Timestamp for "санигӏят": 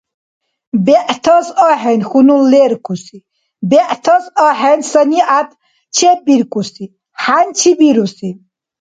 4.89-5.49